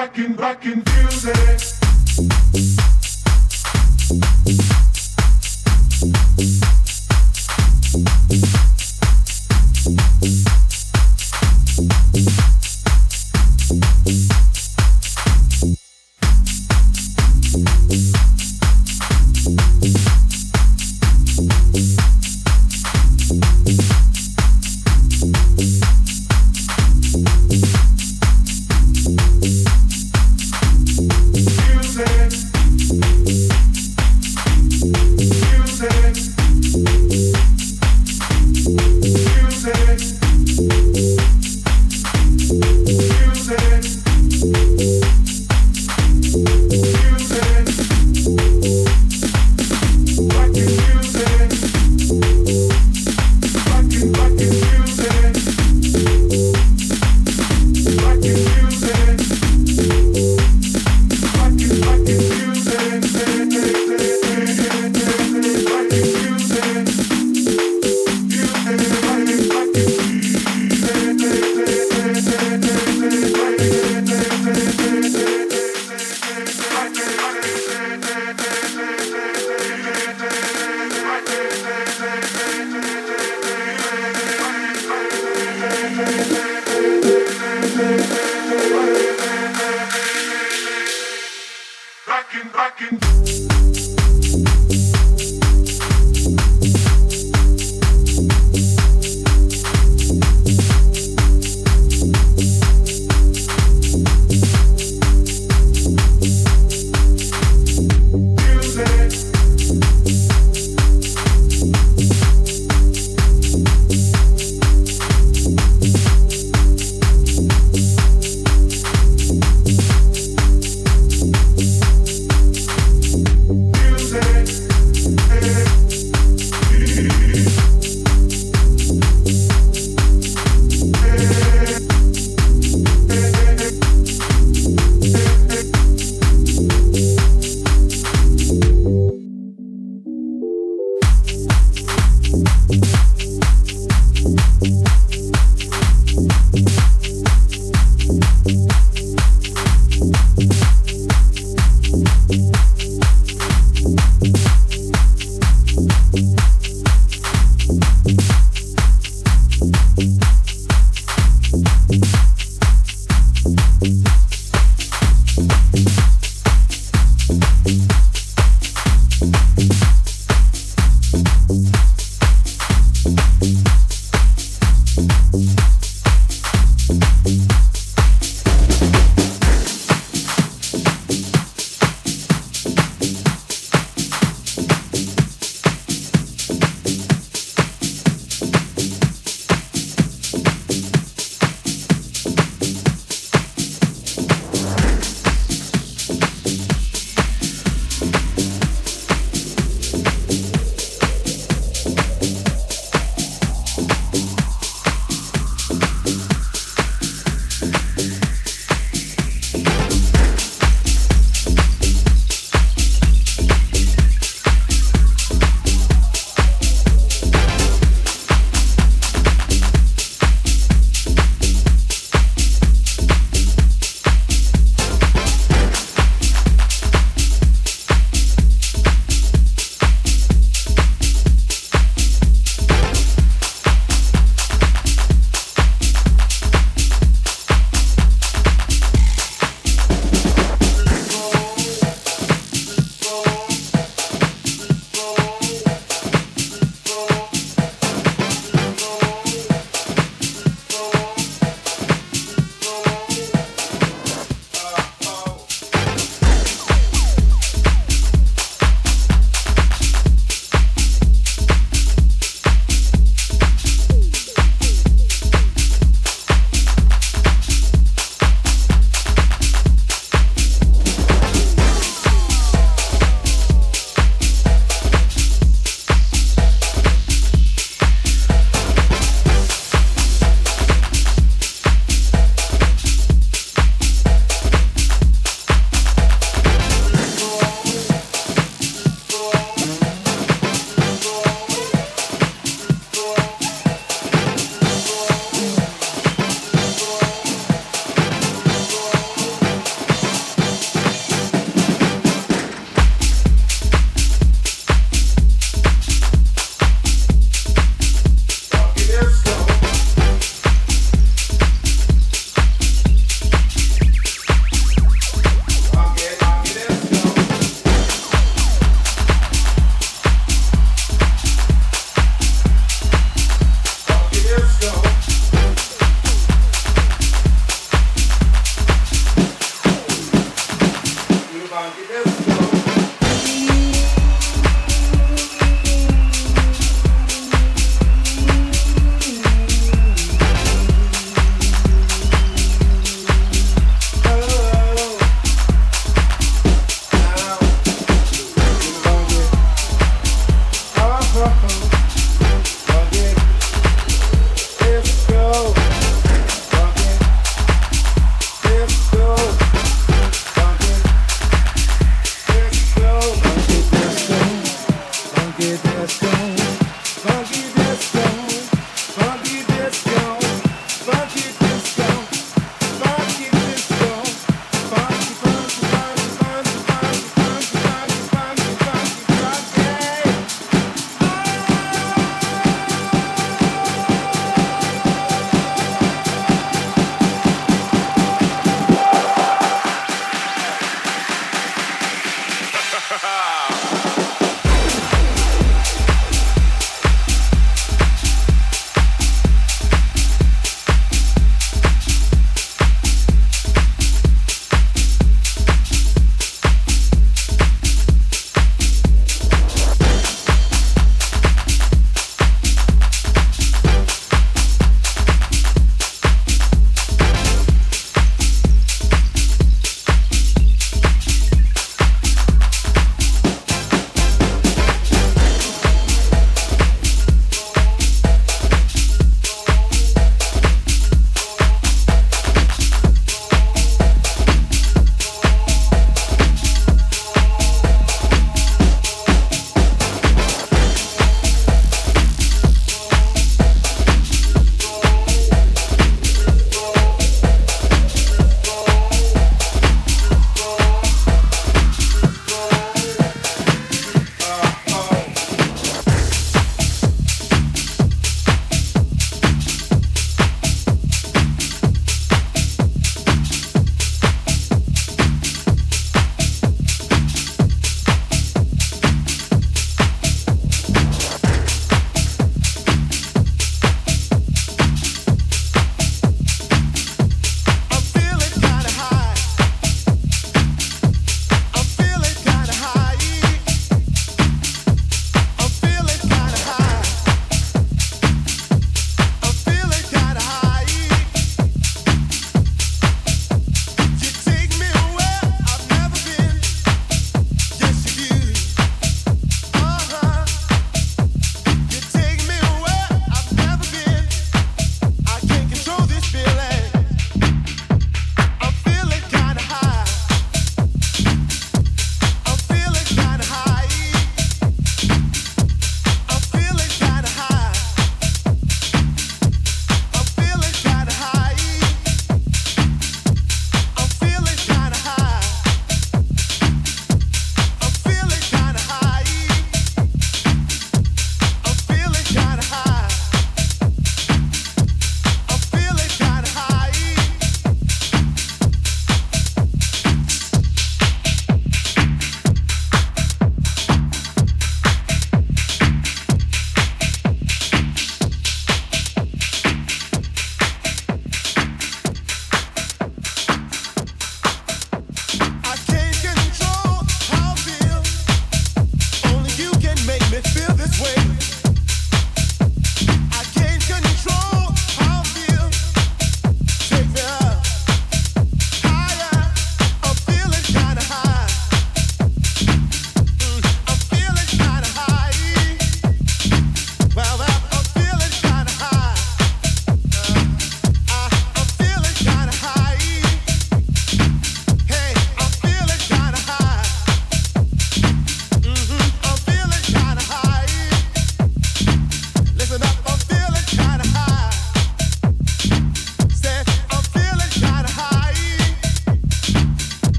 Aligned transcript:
back 0.00 0.16
in, 0.18 0.34
back 0.34 0.64
in 0.64 0.82
music. 0.96 2.79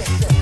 yeah, 0.00 0.18
yeah. 0.20 0.39